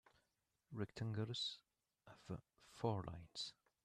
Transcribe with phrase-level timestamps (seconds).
[0.73, 1.59] Rectangles
[2.07, 2.39] have
[2.71, 3.53] four lines.